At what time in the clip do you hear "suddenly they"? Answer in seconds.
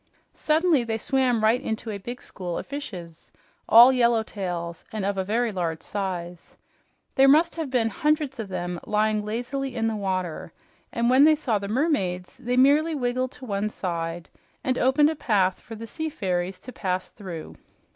0.33-0.97